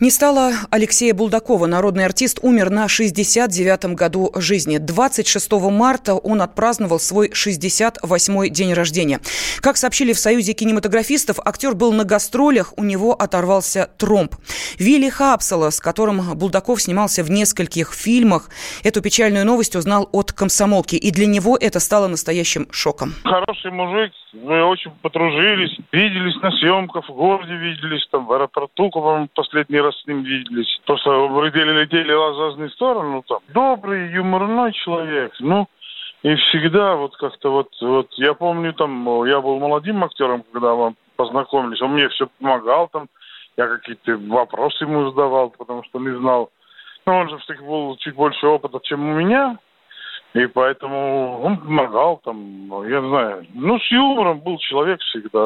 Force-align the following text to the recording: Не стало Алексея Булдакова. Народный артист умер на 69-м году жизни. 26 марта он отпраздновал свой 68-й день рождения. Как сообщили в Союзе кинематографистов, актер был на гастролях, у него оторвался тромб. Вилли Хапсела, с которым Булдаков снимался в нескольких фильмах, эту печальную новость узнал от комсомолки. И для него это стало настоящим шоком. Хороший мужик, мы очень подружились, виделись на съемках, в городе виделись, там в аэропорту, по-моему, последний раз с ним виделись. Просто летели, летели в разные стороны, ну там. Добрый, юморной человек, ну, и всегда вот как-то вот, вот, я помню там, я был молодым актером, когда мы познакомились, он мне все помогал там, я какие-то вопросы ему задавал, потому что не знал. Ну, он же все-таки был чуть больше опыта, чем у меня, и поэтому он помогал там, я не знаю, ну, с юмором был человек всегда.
Не 0.00 0.10
стало 0.10 0.52
Алексея 0.70 1.12
Булдакова. 1.12 1.66
Народный 1.66 2.06
артист 2.06 2.38
умер 2.40 2.70
на 2.70 2.86
69-м 2.86 3.94
году 3.94 4.30
жизни. 4.34 4.78
26 4.78 5.52
марта 5.70 6.14
он 6.14 6.40
отпраздновал 6.40 6.98
свой 6.98 7.28
68-й 7.28 8.48
день 8.48 8.72
рождения. 8.72 9.20
Как 9.60 9.76
сообщили 9.76 10.14
в 10.14 10.18
Союзе 10.18 10.54
кинематографистов, 10.54 11.38
актер 11.44 11.74
был 11.74 11.92
на 11.92 12.04
гастролях, 12.04 12.72
у 12.78 12.82
него 12.84 13.12
оторвался 13.12 13.90
тромб. 13.98 14.36
Вилли 14.78 15.10
Хапсела, 15.10 15.68
с 15.68 15.80
которым 15.80 16.22
Булдаков 16.34 16.80
снимался 16.80 17.22
в 17.22 17.30
нескольких 17.30 17.92
фильмах, 17.92 18.48
эту 18.82 19.02
печальную 19.02 19.44
новость 19.44 19.76
узнал 19.76 20.08
от 20.12 20.32
комсомолки. 20.32 20.96
И 20.96 21.10
для 21.10 21.26
него 21.26 21.58
это 21.60 21.78
стало 21.78 22.08
настоящим 22.08 22.68
шоком. 22.70 23.12
Хороший 23.22 23.70
мужик, 23.70 24.12
мы 24.32 24.64
очень 24.64 24.92
подружились, 25.02 25.76
виделись 25.92 26.40
на 26.40 26.52
съемках, 26.52 27.08
в 27.08 27.12
городе 27.12 27.54
виделись, 27.54 28.06
там 28.10 28.26
в 28.26 28.32
аэропорту, 28.32 28.88
по-моему, 28.90 29.28
последний 29.34 29.80
раз 29.80 29.89
с 29.92 30.06
ним 30.06 30.22
виделись. 30.22 30.80
Просто 30.84 31.10
летели, 31.44 31.82
летели 31.82 32.12
в 32.12 32.38
разные 32.38 32.70
стороны, 32.70 33.10
ну 33.10 33.22
там. 33.22 33.38
Добрый, 33.48 34.10
юморной 34.12 34.72
человек, 34.72 35.32
ну, 35.40 35.68
и 36.22 36.34
всегда 36.34 36.96
вот 36.96 37.16
как-то 37.16 37.50
вот, 37.50 37.68
вот, 37.80 38.08
я 38.14 38.34
помню 38.34 38.74
там, 38.74 39.24
я 39.24 39.40
был 39.40 39.58
молодым 39.58 40.04
актером, 40.04 40.44
когда 40.52 40.74
мы 40.74 40.94
познакомились, 41.16 41.80
он 41.80 41.92
мне 41.92 42.08
все 42.10 42.28
помогал 42.38 42.88
там, 42.88 43.08
я 43.56 43.66
какие-то 43.66 44.18
вопросы 44.28 44.84
ему 44.84 45.10
задавал, 45.10 45.50
потому 45.50 45.82
что 45.84 45.98
не 45.98 46.16
знал. 46.18 46.50
Ну, 47.06 47.14
он 47.14 47.30
же 47.30 47.38
все-таки 47.38 47.64
был 47.64 47.96
чуть 47.96 48.14
больше 48.14 48.46
опыта, 48.46 48.80
чем 48.82 49.08
у 49.08 49.14
меня, 49.14 49.58
и 50.34 50.46
поэтому 50.46 51.40
он 51.42 51.56
помогал 51.56 52.20
там, 52.22 52.36
я 52.86 53.00
не 53.00 53.08
знаю, 53.08 53.46
ну, 53.54 53.78
с 53.78 53.90
юмором 53.90 54.40
был 54.40 54.58
человек 54.58 55.00
всегда. 55.00 55.44